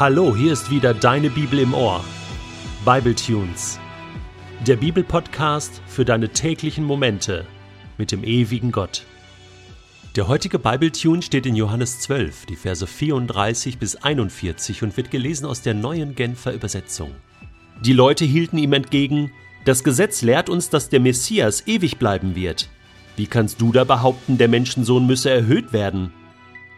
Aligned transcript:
Hallo, 0.00 0.34
hier 0.34 0.54
ist 0.54 0.70
wieder 0.70 0.94
deine 0.94 1.28
Bibel 1.28 1.58
im 1.58 1.74
Ohr. 1.74 2.02
Bible 2.86 3.14
Tunes. 3.14 3.78
Der 4.66 4.76
Bibelpodcast 4.76 5.82
für 5.86 6.06
deine 6.06 6.30
täglichen 6.30 6.86
Momente 6.86 7.44
mit 7.98 8.10
dem 8.10 8.24
ewigen 8.24 8.72
Gott. 8.72 9.04
Der 10.16 10.26
heutige 10.26 10.58
Bible 10.58 10.90
Tune 10.90 11.20
steht 11.20 11.44
in 11.44 11.54
Johannes 11.54 12.00
12, 12.00 12.46
die 12.46 12.56
Verse 12.56 12.86
34 12.86 13.76
bis 13.76 13.96
41 13.96 14.82
und 14.82 14.96
wird 14.96 15.10
gelesen 15.10 15.44
aus 15.44 15.60
der 15.60 15.74
neuen 15.74 16.14
Genfer 16.14 16.54
Übersetzung. 16.54 17.10
Die 17.82 17.92
Leute 17.92 18.24
hielten 18.24 18.56
ihm 18.56 18.72
entgegen: 18.72 19.30
Das 19.66 19.84
Gesetz 19.84 20.22
lehrt 20.22 20.48
uns, 20.48 20.70
dass 20.70 20.88
der 20.88 21.00
Messias 21.00 21.66
ewig 21.66 21.98
bleiben 21.98 22.34
wird. 22.34 22.70
Wie 23.16 23.26
kannst 23.26 23.60
du 23.60 23.70
da 23.70 23.84
behaupten, 23.84 24.38
der 24.38 24.48
Menschensohn 24.48 25.06
müsse 25.06 25.28
erhöht 25.28 25.74
werden? 25.74 26.10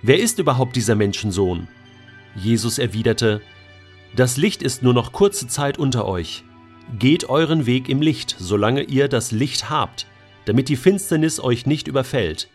Wer 0.03 0.19
ist 0.19 0.41
überhaupt 0.41 0.75
dieser 0.75 0.97
Menschensohn? 0.97 1.69
Jesus 2.35 2.79
erwiderte, 2.79 3.41
Das 4.17 4.37
Licht 4.37 4.63
ist 4.63 4.83
nur 4.83 4.95
noch 4.95 5.13
kurze 5.13 5.49
Zeit 5.49 5.79
unter 5.79 6.07
euch. 6.07 6.45
Geht 6.99 7.29
euren 7.29 7.67
Weg 7.67 7.89
im 7.89 8.03
Licht, 8.03 8.37
solange 8.39 8.83
ihr 8.83 9.09
das 9.09 9.33
Licht 9.33 9.71
habt, 9.71 10.07
damit 10.45 10.69
die 10.69 10.77
Finsternis 10.77 11.41
euch 11.41 11.67
nicht 11.67 11.89
überfällt. 11.89 12.49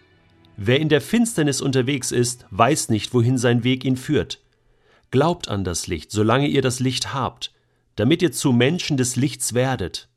Wer 0.57 0.79
in 0.79 0.89
der 0.89 1.01
Finsternis 1.01 1.61
unterwegs 1.61 2.11
ist, 2.11 2.45
weiß 2.49 2.89
nicht, 2.89 3.13
wohin 3.13 3.37
sein 3.37 3.63
Weg 3.63 3.85
ihn 3.85 3.97
führt. 3.97 4.41
Glaubt 5.11 5.47
an 5.47 5.63
das 5.63 5.87
Licht, 5.87 6.11
solange 6.11 6.47
ihr 6.47 6.61
das 6.61 6.79
Licht 6.79 7.13
habt, 7.13 7.53
damit 7.95 8.21
ihr 8.21 8.31
zu 8.31 8.51
Menschen 8.51 8.97
des 8.97 9.15
Lichts 9.15 9.53
werdet. 9.53 10.09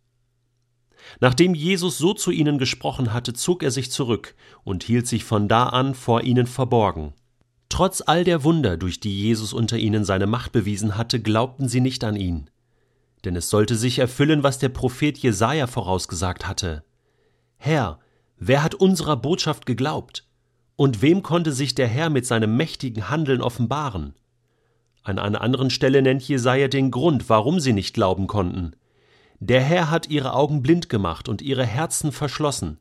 Nachdem 1.21 1.55
Jesus 1.55 1.99
so 1.99 2.15
zu 2.15 2.31
ihnen 2.31 2.59
gesprochen 2.59 3.13
hatte, 3.13 3.33
zog 3.33 3.63
er 3.63 3.71
sich 3.71 3.91
zurück 3.91 4.35
und 4.65 4.85
hielt 4.85 5.07
sich 5.07 5.25
von 5.25 5.49
da 5.49 5.65
an 5.65 5.95
vor 5.95 6.23
ihnen 6.23 6.47
verborgen. 6.47 7.13
Trotz 7.71 8.03
all 8.05 8.25
der 8.25 8.45
Wunder, 8.45 8.77
durch 8.77 9.01
die 9.01 9.17
Jesus 9.17 9.55
unter 9.55 9.79
ihnen 9.79 10.05
seine 10.05 10.27
Macht 10.27 10.53
bewiesen 10.53 10.99
hatte, 10.99 11.21
glaubten 11.21 11.69
sie 11.69 11.81
nicht 11.81 12.05
an 12.05 12.17
ihn. 12.17 12.51
Denn 13.25 13.37
es 13.37 13.49
sollte 13.49 13.77
sich 13.77 14.01
erfüllen, 14.01 14.43
was 14.43 14.59
der 14.59 14.69
Prophet 14.69 15.17
Jesaja 15.17 15.67
vorausgesagt 15.67 16.47
hatte. 16.47 16.85
Herr, 17.57 18.01
wer 18.37 18.63
hat 18.65 18.75
unserer 18.75 19.17
Botschaft 19.17 19.67
geglaubt? 19.67 20.27
Und 20.77 21.01
wem 21.01 21.23
konnte 21.23 21.53
sich 21.53 21.75
der 21.75 21.87
Herr 21.87 22.11
mit 22.11 22.27
seinem 22.27 22.57
mächtigen 22.57 23.09
Handeln 23.09 23.41
offenbaren? 23.41 24.15
An 25.03 25.19
einer 25.19 25.41
anderen 25.41 25.71
Stelle 25.71 26.03
nennt 26.03 26.23
Jesaja 26.23 26.69
den 26.69 26.91
Grund, 26.91 27.29
warum 27.29 27.61
sie 27.61 27.73
nicht 27.73 27.95
glauben 27.95 28.27
konnten. 28.27 28.75
Der 29.39 29.61
Herr 29.63 29.91
hat 29.91 30.09
ihre 30.09 30.35
Augen 30.35 30.61
blind 30.61 30.89
gemacht 30.89 31.29
und 31.29 31.41
ihre 31.41 31.65
Herzen 31.65 32.13
verschlossen, 32.13 32.79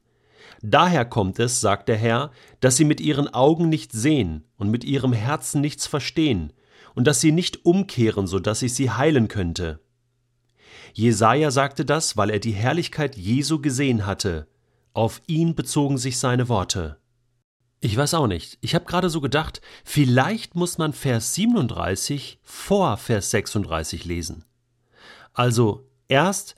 Daher 0.61 1.05
kommt 1.05 1.39
es, 1.39 1.61
sagt 1.61 1.89
der 1.89 1.97
Herr, 1.97 2.31
dass 2.59 2.78
sie 2.78 2.86
mit 2.86 3.02
ihren 3.02 3.28
Augen 3.33 3.69
nicht 3.69 3.92
sehen 3.92 4.45
und 4.58 4.69
mit 4.69 4.83
ihrem 4.83 5.14
Herzen 5.14 5.61
nichts 5.61 5.88
verstehen 5.88 6.53
und 6.95 7.05
dass 7.05 7.22
sie 7.22 7.31
nicht 7.31 7.66
umkehren, 7.66 8.28
so 8.28 8.39
dass 8.39 8.61
ich 8.61 8.73
sie 8.73 8.92
heilen 8.92 9.27
könnte. 9.27 9.80
Jesaja 10.94 11.52
sagte 11.52 11.86
das, 11.86 12.17
weil 12.17 12.30
er 12.30 12.39
die 12.39 12.52
Herrlichkeit 12.52 13.16
Jesu 13.16 13.61
gesehen 13.61 14.05
hatte. 14.05 14.47
Auf 14.94 15.22
ihn 15.27 15.55
bezogen 15.55 15.97
sich 15.97 16.17
seine 16.17 16.50
Worte. 16.50 16.97
Ich 17.81 17.95
weiß 17.95 18.16
auch 18.16 18.27
nicht. 18.27 18.58
Ich 18.61 18.75
habe 18.75 18.86
gerade 18.86 19.09
so 19.09 19.22
gedacht, 19.22 19.61
vielleicht 19.86 20.55
muss 20.55 20.77
man 20.77 20.92
Vers 20.92 21.36
37 21.36 22.39
vor 22.44 22.97
Vers 22.97 23.31
36 23.31 24.03
lesen. 24.03 24.44
Also 25.33 25.88
erst 26.09 26.55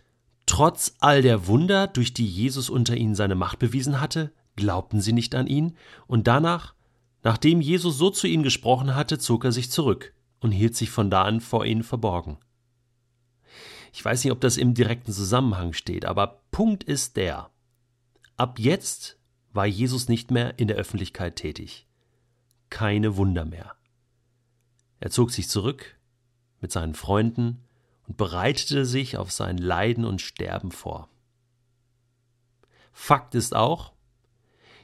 Trotz 0.52 0.98
all 1.00 1.22
der 1.22 1.48
Wunder, 1.48 1.88
durch 1.88 2.14
die 2.14 2.28
Jesus 2.28 2.70
unter 2.70 2.98
ihnen 2.98 3.16
seine 3.16 3.36
Macht 3.36 3.60
bewiesen 3.60 4.02
hatte, 4.02 4.34
glaubten 4.58 5.00
sie 5.00 5.14
nicht 5.14 5.34
an 5.34 5.48
ihn, 5.48 5.78
und 6.08 6.28
danach, 6.28 6.76
nachdem 7.24 7.62
Jesus 7.62 7.98
so 7.98 8.10
zu 8.10 8.28
ihnen 8.28 8.44
gesprochen 8.44 8.94
hatte, 8.94 9.18
zog 9.18 9.46
er 9.46 9.54
sich 9.54 9.72
zurück 9.72 10.14
und 10.42 10.52
hielt 10.52 10.76
sich 10.76 10.90
von 10.90 11.10
da 11.10 11.22
an 11.22 11.40
vor 11.40 11.66
ihnen 11.66 11.84
verborgen. 11.84 12.38
Ich 13.94 14.04
weiß 14.04 14.26
nicht, 14.26 14.34
ob 14.34 14.42
das 14.42 14.58
im 14.58 14.74
direkten 14.74 15.14
Zusammenhang 15.14 15.72
steht, 15.72 16.04
aber 16.04 16.44
Punkt 16.52 16.84
ist 16.84 17.16
der. 17.16 17.50
Ab 18.36 18.60
jetzt 18.60 19.18
war 19.54 19.66
Jesus 19.66 20.10
nicht 20.10 20.32
mehr 20.32 20.60
in 20.60 20.68
der 20.68 20.76
Öffentlichkeit 20.76 21.38
tätig. 21.38 21.88
Keine 22.70 23.16
Wunder 23.16 23.46
mehr. 23.46 23.78
Er 25.00 25.12
zog 25.12 25.32
sich 25.32 25.48
zurück 25.48 25.98
mit 26.60 26.74
seinen 26.74 26.94
Freunden 26.94 27.64
und 28.12 28.18
bereitete 28.18 28.86
sich 28.86 29.16
auf 29.16 29.32
sein 29.32 29.58
Leiden 29.58 30.04
und 30.04 30.20
Sterben 30.20 30.72
vor. 30.72 31.08
Fakt 32.92 33.36
ist 33.36 33.56
auch, 33.56 33.94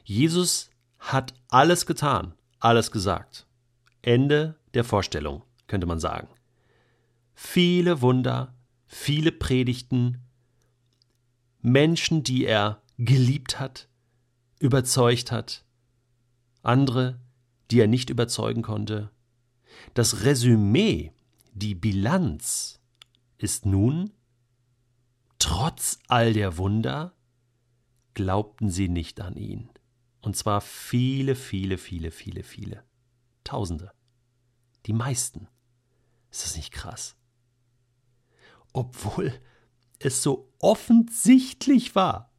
Jesus 0.05 0.69
hat 0.97 1.33
alles 1.49 1.85
getan, 1.85 2.35
alles 2.61 2.89
gesagt. 2.89 3.45
Ende 4.01 4.55
der 4.73 4.85
Vorstellung, 4.85 5.43
könnte 5.67 5.87
man 5.87 5.99
sagen. 5.99 6.29
Viele 7.33 7.99
Wunder, 7.99 8.55
viele 8.85 9.33
Predigten, 9.33 10.21
Menschen, 11.59 12.23
die 12.23 12.45
er 12.45 12.81
geliebt 12.97 13.59
hat, 13.59 13.89
überzeugt 14.59 15.33
hat, 15.33 15.65
andere, 16.63 17.19
die 17.71 17.81
er 17.81 17.87
nicht 17.87 18.09
überzeugen 18.09 18.61
konnte. 18.61 19.11
Das 19.95 20.23
Resümee, 20.23 21.11
die 21.51 21.75
Bilanz 21.75 22.76
ist 23.37 23.65
nun, 23.65 24.11
trotz 25.39 25.99
all 26.07 26.33
der 26.33 26.57
Wunder, 26.57 27.15
glaubten 28.13 28.69
sie 28.69 28.89
nicht 28.89 29.21
an 29.21 29.35
ihn. 29.35 29.69
Und 30.21 30.35
zwar 30.35 30.61
viele, 30.61 31.35
viele, 31.35 31.77
viele, 31.77 32.11
viele, 32.11 32.43
viele. 32.43 32.83
Tausende. 33.43 33.91
Die 34.85 34.93
meisten. 34.93 35.47
Ist 36.31 36.43
das 36.43 36.55
nicht 36.55 36.71
krass? 36.71 37.15
Obwohl 38.73 39.33
es 39.99 40.21
so 40.21 40.51
offensichtlich 40.59 41.95
war. 41.95 42.33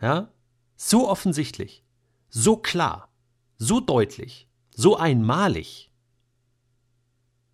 Ja? 0.00 0.32
So 0.76 1.08
offensichtlich. 1.08 1.84
So 2.28 2.56
klar. 2.56 3.12
So 3.58 3.80
deutlich. 3.80 4.48
So 4.74 4.96
einmalig. 4.96 5.92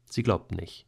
Sie 0.08 0.22
glaubten 0.22 0.56
nicht. 0.56 0.86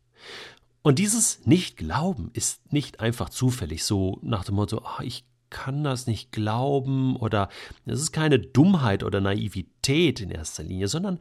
Und 0.88 0.98
dieses 0.98 1.44
Nicht-Glauben 1.44 2.30
ist 2.32 2.72
nicht 2.72 3.00
einfach 3.00 3.28
zufällig, 3.28 3.84
so 3.84 4.18
nach 4.22 4.42
dem 4.44 4.54
Motto, 4.54 4.78
oh, 4.78 5.02
ich 5.02 5.26
kann 5.50 5.84
das 5.84 6.06
nicht 6.06 6.32
glauben 6.32 7.14
oder 7.16 7.50
es 7.84 8.00
ist 8.00 8.12
keine 8.12 8.38
Dummheit 8.38 9.02
oder 9.02 9.20
Naivität 9.20 10.22
in 10.22 10.30
erster 10.30 10.62
Linie, 10.62 10.88
sondern 10.88 11.18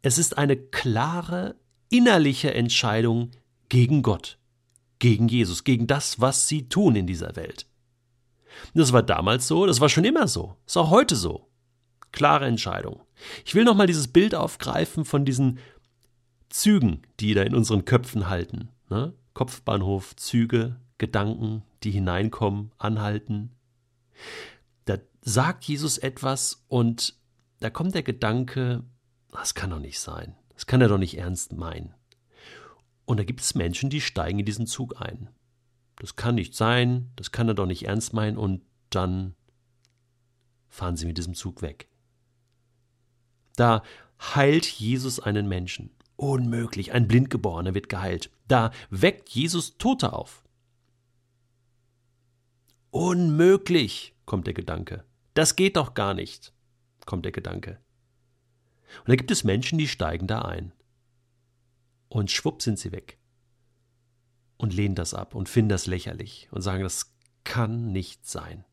es 0.00 0.16
ist 0.16 0.38
eine 0.38 0.56
klare 0.56 1.56
innerliche 1.90 2.54
Entscheidung 2.54 3.32
gegen 3.68 4.00
Gott, 4.00 4.38
gegen 5.00 5.28
Jesus, 5.28 5.64
gegen 5.64 5.86
das, 5.86 6.22
was 6.22 6.48
sie 6.48 6.70
tun 6.70 6.96
in 6.96 7.06
dieser 7.06 7.36
Welt. 7.36 7.66
Das 8.72 8.94
war 8.94 9.02
damals 9.02 9.46
so, 9.46 9.66
das 9.66 9.82
war 9.82 9.90
schon 9.90 10.06
immer 10.06 10.28
so, 10.28 10.56
ist 10.66 10.78
auch 10.78 10.88
heute 10.88 11.14
so. 11.14 11.46
Klare 12.10 12.46
Entscheidung. 12.46 13.02
Ich 13.44 13.54
will 13.54 13.64
nochmal 13.64 13.86
dieses 13.86 14.08
Bild 14.08 14.34
aufgreifen 14.34 15.04
von 15.04 15.26
diesen 15.26 15.58
Zügen, 16.48 17.02
die 17.20 17.34
da 17.34 17.42
in 17.42 17.54
unseren 17.54 17.84
Köpfen 17.84 18.30
halten. 18.30 18.70
Ne? 18.90 19.14
Kopfbahnhof, 19.34 20.16
Züge, 20.16 20.76
Gedanken, 20.98 21.62
die 21.82 21.92
hineinkommen, 21.92 22.72
anhalten. 22.76 23.52
Da 24.84 24.98
sagt 25.22 25.64
Jesus 25.64 25.96
etwas 25.96 26.64
und 26.68 27.14
da 27.60 27.70
kommt 27.70 27.94
der 27.94 28.02
Gedanke, 28.02 28.82
das 29.30 29.54
kann 29.54 29.70
doch 29.70 29.78
nicht 29.78 30.00
sein. 30.00 30.34
Das 30.54 30.66
kann 30.66 30.80
er 30.80 30.88
doch 30.88 30.98
nicht 30.98 31.16
ernst 31.16 31.52
meinen. 31.52 31.94
Und 33.06 33.18
da 33.18 33.24
gibt 33.24 33.40
es 33.40 33.54
Menschen, 33.54 33.90
die 33.90 34.00
steigen 34.00 34.40
in 34.40 34.44
diesen 34.44 34.66
Zug 34.66 35.00
ein. 35.00 35.30
Das 35.96 36.16
kann 36.16 36.34
nicht 36.34 36.54
sein, 36.54 37.10
das 37.16 37.30
kann 37.30 37.48
er 37.48 37.54
doch 37.54 37.66
nicht 37.66 37.86
ernst 37.86 38.12
meinen 38.12 38.36
und 38.36 38.62
dann 38.90 39.34
fahren 40.68 40.96
sie 40.96 41.06
mit 41.06 41.18
diesem 41.18 41.34
Zug 41.34 41.62
weg. 41.62 41.88
Da 43.56 43.82
heilt 44.34 44.66
Jesus 44.66 45.20
einen 45.20 45.48
Menschen. 45.48 45.90
Unmöglich, 46.16 46.92
ein 46.92 47.08
Blindgeborener 47.08 47.74
wird 47.74 47.88
geheilt. 47.88 48.30
Da 48.50 48.72
weckt 48.90 49.28
Jesus 49.28 49.78
Tote 49.78 50.12
auf. 50.12 50.42
Unmöglich, 52.90 54.16
kommt 54.26 54.48
der 54.48 54.54
Gedanke. 54.54 55.04
Das 55.34 55.54
geht 55.54 55.76
doch 55.76 55.94
gar 55.94 56.14
nicht, 56.14 56.52
kommt 57.06 57.24
der 57.24 57.30
Gedanke. 57.30 57.78
Und 58.98 59.10
da 59.10 59.14
gibt 59.14 59.30
es 59.30 59.44
Menschen, 59.44 59.78
die 59.78 59.86
steigen 59.86 60.26
da 60.26 60.42
ein. 60.42 60.72
Und 62.08 62.32
schwupp 62.32 62.60
sind 62.60 62.76
sie 62.76 62.90
weg. 62.90 63.20
Und 64.56 64.74
lehnen 64.74 64.96
das 64.96 65.14
ab 65.14 65.36
und 65.36 65.48
finden 65.48 65.68
das 65.68 65.86
lächerlich 65.86 66.48
und 66.50 66.62
sagen, 66.62 66.82
das 66.82 67.14
kann 67.44 67.92
nicht 67.92 68.26
sein. 68.26 68.64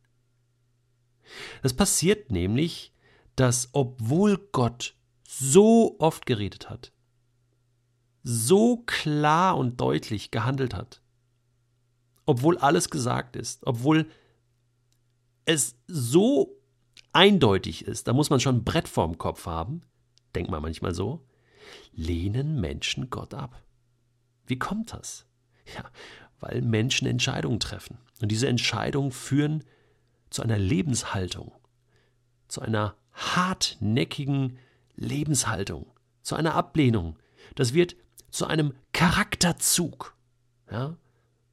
Das 1.62 1.76
passiert 1.76 2.32
nämlich, 2.32 2.96
dass 3.36 3.70
obwohl 3.74 4.40
Gott 4.52 4.96
so 5.24 5.98
oft 6.00 6.26
geredet 6.26 6.68
hat, 6.68 6.92
so 8.30 8.84
klar 8.86 9.58
und 9.58 9.80
deutlich 9.80 10.32
gehandelt 10.32 10.74
hat. 10.74 11.02
Obwohl 12.26 12.58
alles 12.58 12.90
gesagt 12.90 13.38
ist, 13.38 13.66
obwohl 13.66 14.10
es 15.46 15.78
so 15.88 16.60
eindeutig 17.14 17.86
ist, 17.86 18.10
da 18.10 18.12
muss 18.12 18.30
man 18.30 18.42
schon 18.42 18.58
ein 18.58 18.64
Brett 18.66 18.90
vorm 18.90 19.18
Kopf 19.18 19.46
haben, 19.46 19.82
denkt 20.36 20.52
man 20.52 20.62
manchmal 20.62 20.94
so, 20.94 21.26
lehnen 21.94 22.60
Menschen 22.60 23.10
Gott 23.10 23.34
ab. 23.34 23.64
Wie 24.46 24.60
kommt 24.60 24.92
das? 24.92 25.26
Ja, 25.78 25.86
weil 26.42 26.62
Menschen 26.62 27.08
Entscheidungen 27.08 27.62
treffen. 27.62 27.98
Und 28.22 28.30
diese 28.30 28.50
Entscheidungen 28.50 29.12
führen 29.12 29.64
zu 30.30 30.42
einer 30.42 30.58
Lebenshaltung, 30.58 31.54
zu 32.50 32.60
einer 32.60 32.96
hartnäckigen 33.14 34.60
Lebenshaltung, 34.98 35.88
zu 36.24 36.36
einer 36.36 36.56
Ablehnung. 36.56 37.18
Das 37.56 37.74
wird 37.74 37.96
zu 38.30 38.46
einem 38.46 38.74
Charakterzug. 38.94 40.16
Ja? 40.72 40.98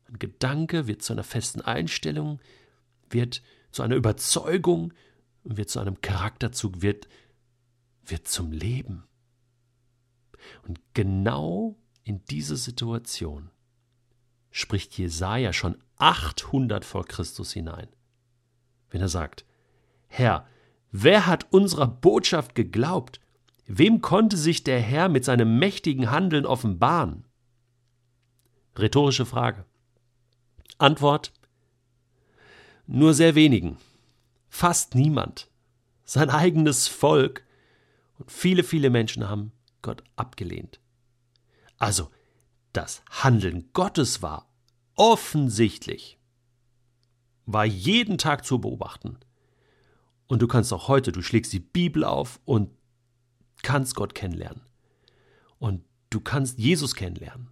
Ein 0.09 0.19
Gedanke 0.19 0.87
wird 0.87 1.03
zu 1.03 1.13
einer 1.13 1.25
festen 1.25 1.61
Einstellung, 1.61 2.41
wird 3.11 3.43
zu 3.71 3.83
einer 3.83 3.97
Überzeugung 3.97 4.93
und 5.43 5.57
wird 5.57 5.71
zu 5.71 5.81
einem 5.81 6.01
Charakterzug, 6.01 6.83
wird, 6.83 7.09
wird 8.05 8.29
zum 8.29 8.53
Leben. 8.53 9.05
Und 10.63 10.81
genau 10.95 11.77
in 12.03 12.25
diese 12.27 12.57
Situation 12.57 13.51
spricht 14.51 14.97
Jesaja 14.99 15.53
schon 15.53 15.83
800 15.97 16.85
vor 16.85 17.05
Christus 17.07 17.53
hinein. 17.53 17.89
Wenn 18.91 19.01
er 19.01 19.09
sagt: 19.09 19.45
Herr, 20.07 20.47
wer 20.91 21.27
hat 21.27 21.53
unserer 21.53 21.89
Botschaft 21.89 22.55
geglaubt? 22.55 23.21
Wem 23.67 24.01
konnte 24.01 24.37
sich 24.37 24.63
der 24.63 24.81
Herr 24.81 25.09
mit 25.09 25.25
seinem 25.25 25.59
mächtigen 25.59 26.11
Handeln 26.11 26.45
offenbaren? 26.45 27.25
Rhetorische 28.79 29.25
Frage. 29.25 29.65
Antwort: 30.79 31.33
Nur 32.87 33.15
sehr 33.15 33.35
wenigen, 33.35 33.79
fast 34.49 34.95
niemand. 34.95 35.49
Sein 36.05 36.29
eigenes 36.29 36.87
Volk 36.89 37.47
und 38.19 38.31
viele, 38.31 38.63
viele 38.63 38.91
Menschen 38.91 39.29
haben 39.29 39.53
Gott 39.81 40.05
abgelehnt. 40.17 40.81
Also, 41.79 42.11
das 42.73 43.03
Handeln 43.11 43.71
Gottes 43.73 44.21
war 44.21 44.51
offensichtlich, 44.97 46.19
war 47.47 47.65
jeden 47.65 48.19
Tag 48.19 48.45
zu 48.45 48.61
beobachten. 48.61 49.19
Und 50.27 50.43
du 50.43 50.49
kannst 50.49 50.73
auch 50.73 50.89
heute, 50.89 51.13
du 51.13 51.23
schlägst 51.23 51.53
die 51.53 51.61
Bibel 51.61 52.05
auf 52.05 52.41
und 52.45 52.71
kannst 53.65 53.97
Gott 53.97 54.15
kennenlernen. 54.15 54.63
Und 55.59 55.83
du 56.11 56.21
kannst 56.21 56.59
Jesus 56.59 56.95
kennenlernen. 56.95 57.51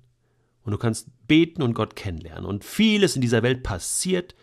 Und 0.62 0.70
du 0.70 0.78
kannst 0.78 1.08
beten 1.26 1.62
und 1.62 1.74
Gott 1.74 1.96
kennenlernen. 1.96 2.44
Und 2.44 2.64
vieles 2.64 3.16
in 3.16 3.22
dieser 3.22 3.42
Welt 3.42 3.64
passiert 3.64 4.36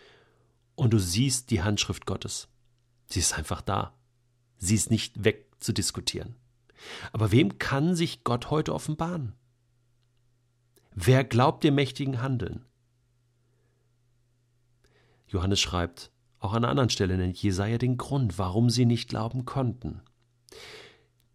und 0.74 0.92
du 0.92 0.98
siehst 0.98 1.50
die 1.50 1.62
Handschrift 1.62 2.04
Gottes. 2.04 2.48
Sie 3.06 3.20
ist 3.20 3.36
einfach 3.36 3.62
da. 3.62 3.94
Sie 4.58 4.74
ist 4.74 4.90
nicht 4.90 5.24
wegzudiskutieren. 5.24 6.36
Aber 7.12 7.32
wem 7.32 7.58
kann 7.58 7.94
sich 7.94 8.24
Gott 8.24 8.50
heute 8.50 8.74
offenbaren? 8.74 9.34
Wer 10.94 11.24
glaubt 11.24 11.64
dem 11.64 11.74
mächtigen 11.74 12.20
Handeln? 12.20 12.66
Johannes 15.28 15.60
schreibt, 15.60 16.10
auch 16.40 16.52
an 16.52 16.64
einer 16.64 16.70
anderen 16.70 16.90
Stelle 16.90 17.16
nennt 17.16 17.40
Jesaja 17.40 17.78
den 17.78 17.96
Grund, 17.96 18.38
warum 18.38 18.70
sie 18.70 18.86
nicht 18.86 19.08
glauben 19.08 19.44
konnten. 19.44 20.02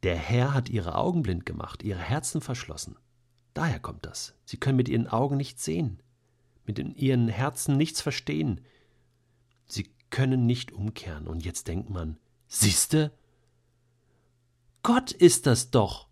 Der 0.05 0.17
Herr 0.17 0.53
hat 0.53 0.69
ihre 0.69 0.93
Augen 0.93 1.23
blind 1.23 1.47
gemacht, 1.47 1.81
ihre 1.81 1.97
Herzen 1.97 2.39
verschlossen. 2.39 2.95
Daher 3.55 3.79
kommt 3.79 4.05
das. 4.05 4.35
Sie 4.45 4.57
können 4.57 4.77
mit 4.77 4.87
ihren 4.87 5.07
Augen 5.07 5.35
nichts 5.35 5.65
sehen, 5.65 5.99
mit 6.63 6.77
ihren 6.77 7.27
Herzen 7.27 7.75
nichts 7.75 8.01
verstehen. 8.01 8.61
Sie 9.65 9.89
können 10.11 10.45
nicht 10.45 10.71
umkehren. 10.71 11.25
Und 11.25 11.43
jetzt 11.43 11.67
denkt 11.67 11.89
man, 11.89 12.19
siehste? 12.47 13.17
Gott 14.83 15.11
ist 15.11 15.47
das 15.47 15.71
doch. 15.71 16.07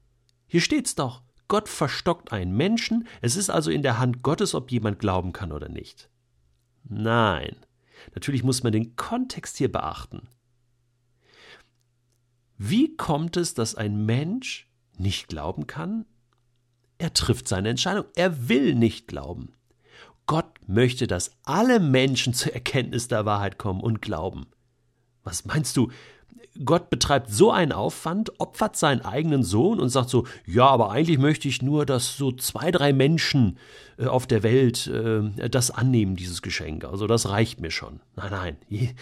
Hier 0.48 0.62
steht's 0.62 0.96
doch. 0.96 1.22
Gott 1.48 1.70
verstockt 1.70 2.32
einen 2.32 2.58
Menschen, 2.58 3.08
es 3.22 3.36
ist 3.36 3.52
also 3.52 3.70
in 3.70 3.84
der 3.84 4.00
Hand 4.00 4.24
Gottes, 4.24 4.56
ob 4.56 4.72
jemand 4.72 4.98
glauben 4.98 5.34
kann 5.34 5.52
oder 5.52 5.70
nicht. 5.70 6.10
Nein, 6.84 7.56
natürlich 8.16 8.44
muss 8.44 8.64
man 8.64 8.72
den 8.72 8.96
Kontext 8.96 9.58
hier 9.58 9.72
beachten. 9.72 10.30
Wie 12.58 12.96
kommt 12.96 13.38
es, 13.38 13.54
dass 13.54 13.76
ein 13.76 14.06
Mensch 14.06 14.70
nicht 14.98 15.28
glauben 15.28 15.68
kann? 15.68 16.06
Er 16.98 17.14
trifft 17.14 17.48
seine 17.48 17.70
Entscheidung. 17.70 18.06
Er 18.16 18.48
will 18.48 18.76
nicht 18.76 19.08
glauben. 19.08 19.54
Gott 20.26 20.46
möchte, 20.68 21.08
dass 21.08 21.32
alle 21.44 21.80
Menschen 21.80 22.34
zur 22.34 22.54
Erkenntnis 22.54 23.08
der 23.08 23.26
Wahrheit 23.26 23.58
kommen 23.58 23.82
und 23.82 24.02
glauben. 24.02 24.46
Was 25.24 25.46
meinst 25.46 25.76
du? 25.76 25.90
Gott 26.64 26.92
betreibt 26.92 27.32
so 27.32 27.52
einen 27.52 27.72
Aufwand, 27.72 28.40
opfert 28.40 28.78
seinen 28.78 29.02
eigenen 29.02 29.44
Sohn 29.44 29.80
und 29.80 29.90
sagt 29.90 30.10
so, 30.10 30.28
ja, 30.46 30.68
aber 30.68 30.92
eigentlich 30.92 31.18
möchte 31.18 31.48
ich 31.48 31.64
nur, 31.64 31.86
dass 31.86 32.16
so 32.16 32.32
zwei, 32.32 32.70
drei 32.70 32.94
Menschen 32.94 33.58
äh, 33.98 34.06
auf 34.06 34.28
der 34.28 34.44
Welt 34.44 34.86
äh, 34.88 35.50
das 35.50 35.72
annehmen, 35.72 36.16
dieses 36.16 36.44
Geschenk. 36.44 36.86
Also 36.86 37.08
das 37.08 37.28
reicht 37.28 37.60
mir 37.60 37.72
schon. 37.72 38.02
Nein, 38.16 38.32
nein, 38.70 38.96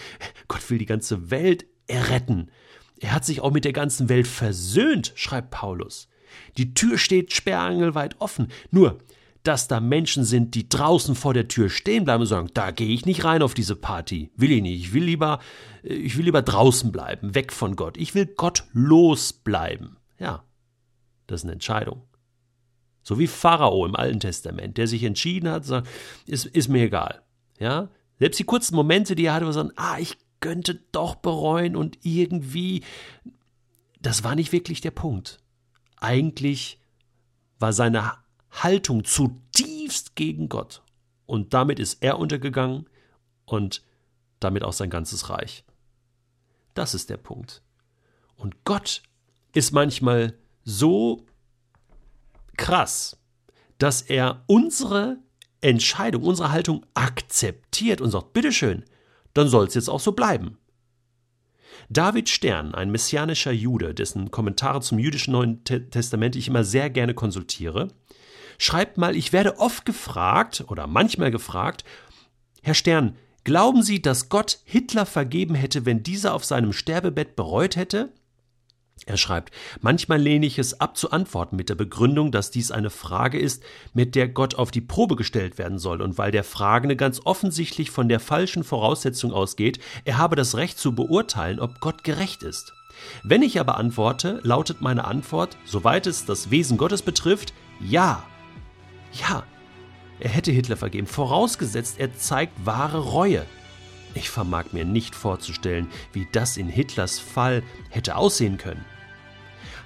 Gott 0.47 0.69
will 0.69 0.77
die 0.77 0.85
ganze 0.85 1.29
Welt 1.29 1.65
erretten. 1.87 2.49
Er 3.01 3.13
hat 3.13 3.25
sich 3.25 3.41
auch 3.41 3.51
mit 3.51 3.65
der 3.65 3.73
ganzen 3.73 4.09
Welt 4.09 4.27
versöhnt, 4.27 5.11
schreibt 5.15 5.49
Paulus. 5.49 6.07
Die 6.57 6.75
Tür 6.75 6.99
steht 6.99 7.33
sperrangelweit 7.33 8.15
offen. 8.19 8.47
Nur, 8.69 8.99
dass 9.41 9.67
da 9.67 9.79
Menschen 9.79 10.23
sind, 10.23 10.53
die 10.53 10.69
draußen 10.69 11.15
vor 11.15 11.33
der 11.33 11.47
Tür 11.47 11.69
stehen 11.69 12.05
bleiben 12.05 12.21
und 12.21 12.27
sagen, 12.27 12.49
da 12.53 12.69
gehe 12.69 12.93
ich 12.93 13.07
nicht 13.07 13.25
rein 13.25 13.41
auf 13.41 13.55
diese 13.55 13.75
Party. 13.75 14.29
Will 14.35 14.51
ich 14.51 14.61
nicht. 14.61 14.79
Ich 14.79 14.93
will 14.93 15.03
lieber, 15.03 15.39
äh, 15.83 15.93
ich 15.93 16.15
will 16.15 16.25
lieber 16.25 16.43
draußen 16.43 16.91
bleiben, 16.91 17.33
weg 17.33 17.51
von 17.51 17.75
Gott. 17.75 17.97
Ich 17.97 18.13
will 18.13 18.27
Gott 18.27 18.65
losbleiben. 18.71 19.97
Ja, 20.19 20.43
das 21.25 21.41
ist 21.41 21.45
eine 21.45 21.53
Entscheidung. 21.53 22.03
So 23.01 23.17
wie 23.17 23.25
Pharao 23.25 23.83
im 23.87 23.95
Alten 23.95 24.19
Testament, 24.19 24.77
der 24.77 24.85
sich 24.85 25.03
entschieden 25.03 25.49
hat, 25.49 25.65
sagt, 25.65 25.87
ist, 26.27 26.45
ist 26.45 26.67
mir 26.67 26.83
egal. 26.83 27.23
Ja, 27.59 27.89
selbst 28.19 28.39
die 28.39 28.43
kurzen 28.43 28.75
Momente, 28.75 29.15
die 29.15 29.25
er 29.25 29.33
hatte, 29.33 29.45
wo 29.45 29.49
er 29.49 29.53
sagt, 29.53 29.73
ah, 29.77 29.97
ich 29.97 30.17
könnte 30.41 30.75
doch 30.91 31.15
bereuen 31.15 31.75
und 31.75 31.99
irgendwie, 32.03 32.83
das 34.01 34.23
war 34.23 34.35
nicht 34.35 34.51
wirklich 34.51 34.81
der 34.81 34.91
Punkt. 34.91 35.39
Eigentlich 35.97 36.79
war 37.59 37.71
seine 37.71 38.13
Haltung 38.51 39.05
zutiefst 39.05 40.15
gegen 40.15 40.49
Gott. 40.49 40.83
Und 41.25 41.53
damit 41.53 41.79
ist 41.79 42.03
er 42.03 42.19
untergegangen 42.19 42.89
und 43.45 43.83
damit 44.39 44.63
auch 44.63 44.73
sein 44.73 44.89
ganzes 44.89 45.29
Reich. 45.29 45.63
Das 46.73 46.93
ist 46.93 47.09
der 47.09 47.17
Punkt. 47.17 47.61
Und 48.35 48.65
Gott 48.65 49.03
ist 49.53 49.71
manchmal 49.71 50.37
so 50.63 51.25
krass, 52.57 53.17
dass 53.77 54.01
er 54.01 54.43
unsere 54.47 55.17
Entscheidung, 55.61 56.23
unsere 56.23 56.51
Haltung 56.51 56.85
akzeptiert 56.93 58.01
und 58.01 58.11
sagt, 58.11 58.33
bitteschön, 58.33 58.83
dann 59.33 59.47
soll 59.47 59.67
es 59.67 59.73
jetzt 59.73 59.89
auch 59.89 59.99
so 59.99 60.11
bleiben. 60.11 60.57
David 61.89 62.29
Stern, 62.29 62.73
ein 62.73 62.91
messianischer 62.91 63.51
Jude, 63.51 63.93
dessen 63.93 64.31
Kommentare 64.31 64.81
zum 64.81 64.99
jüdischen 64.99 65.33
Neuen 65.33 65.63
Testament 65.63 66.35
ich 66.35 66.47
immer 66.47 66.63
sehr 66.63 66.89
gerne 66.89 67.13
konsultiere, 67.13 67.89
schreibt 68.57 68.97
mal, 68.97 69.15
ich 69.15 69.33
werde 69.33 69.59
oft 69.59 69.85
gefragt 69.85 70.65
oder 70.67 70.87
manchmal 70.87 71.31
gefragt, 71.31 71.83
Herr 72.61 72.75
Stern, 72.75 73.17
glauben 73.43 73.81
Sie, 73.83 74.01
dass 74.01 74.29
Gott 74.29 74.59
Hitler 74.63 75.05
vergeben 75.05 75.55
hätte, 75.55 75.85
wenn 75.85 76.03
dieser 76.03 76.33
auf 76.33 76.45
seinem 76.45 76.71
Sterbebett 76.71 77.35
bereut 77.35 77.75
hätte? 77.75 78.13
Er 79.07 79.17
schreibt, 79.17 79.51
manchmal 79.81 80.21
lehne 80.21 80.45
ich 80.45 80.59
es 80.59 80.79
ab 80.79 80.95
zu 80.95 81.09
antworten 81.09 81.55
mit 81.55 81.69
der 81.69 81.75
Begründung, 81.75 82.31
dass 82.31 82.51
dies 82.51 82.69
eine 82.69 82.91
Frage 82.91 83.39
ist, 83.39 83.63
mit 83.93 84.13
der 84.13 84.27
Gott 84.27 84.55
auf 84.55 84.69
die 84.69 84.81
Probe 84.81 85.15
gestellt 85.15 85.57
werden 85.57 85.79
soll 85.79 86.01
und 86.01 86.19
weil 86.19 86.31
der 86.31 86.43
Fragende 86.43 86.95
ganz 86.95 87.19
offensichtlich 87.23 87.89
von 87.89 88.09
der 88.09 88.19
falschen 88.19 88.63
Voraussetzung 88.63 89.33
ausgeht, 89.33 89.79
er 90.05 90.19
habe 90.19 90.35
das 90.35 90.55
Recht 90.55 90.77
zu 90.77 90.93
beurteilen, 90.93 91.59
ob 91.59 91.79
Gott 91.79 92.03
gerecht 92.03 92.43
ist. 92.43 92.73
Wenn 93.23 93.41
ich 93.41 93.59
aber 93.59 93.77
antworte, 93.77 94.39
lautet 94.43 94.81
meine 94.81 95.05
Antwort, 95.05 95.57
soweit 95.65 96.05
es 96.05 96.25
das 96.25 96.51
Wesen 96.51 96.77
Gottes 96.77 97.01
betrifft, 97.01 97.53
ja. 97.79 98.23
Ja, 99.13 99.43
er 100.19 100.29
hätte 100.29 100.51
Hitler 100.51 100.77
vergeben, 100.77 101.07
vorausgesetzt, 101.07 101.99
er 101.99 102.15
zeigt 102.15 102.53
wahre 102.65 102.99
Reue. 102.99 103.45
Ich 104.13 104.29
vermag 104.29 104.73
mir 104.73 104.85
nicht 104.85 105.15
vorzustellen, 105.15 105.87
wie 106.13 106.27
das 106.31 106.57
in 106.57 106.67
Hitlers 106.67 107.19
Fall 107.19 107.63
hätte 107.89 108.15
aussehen 108.15 108.57
können. 108.57 108.85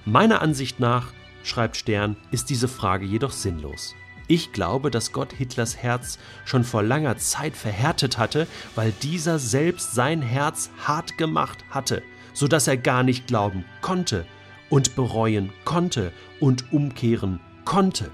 Meiner 0.04 0.40
Ansicht 0.40 0.80
nach, 0.80 1.12
schreibt 1.42 1.76
Stern, 1.76 2.16
ist 2.30 2.50
diese 2.50 2.68
Frage 2.68 3.04
jedoch 3.04 3.32
sinnlos. 3.32 3.94
Ich 4.28 4.52
glaube, 4.52 4.90
dass 4.90 5.12
Gott 5.12 5.32
Hitlers 5.32 5.76
Herz 5.76 6.18
schon 6.44 6.64
vor 6.64 6.82
langer 6.82 7.16
Zeit 7.16 7.56
verhärtet 7.56 8.18
hatte, 8.18 8.48
weil 8.74 8.92
dieser 9.02 9.38
selbst 9.38 9.94
sein 9.94 10.22
Herz 10.22 10.70
hart 10.84 11.16
gemacht 11.16 11.64
hatte, 11.70 12.02
so 12.32 12.48
dass 12.48 12.66
er 12.66 12.76
gar 12.76 13.04
nicht 13.04 13.28
glauben 13.28 13.64
konnte 13.82 14.26
und 14.68 14.96
bereuen 14.96 15.52
konnte 15.64 16.12
und 16.40 16.72
umkehren 16.72 17.40
konnte. 17.64 18.10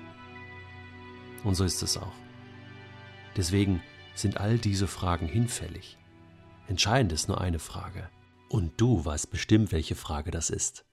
Und 1.45 1.55
so 1.55 1.65
ist 1.65 1.83
es 1.83 1.97
auch. 1.97 2.13
Deswegen 3.37 3.83
sind 4.15 4.39
all 4.39 4.59
diese 4.59 4.87
Fragen 4.87 5.27
hinfällig. 5.27 5.97
Entscheidend 6.73 7.13
ist 7.13 7.29
nur 7.29 7.39
eine 7.39 7.59
Frage. 7.59 8.09
Und 8.49 8.81
du 8.81 9.05
weißt 9.05 9.31
bestimmt, 9.31 9.73
welche 9.73 9.95
Frage 9.95 10.31
das 10.31 10.49
ist. 10.49 10.87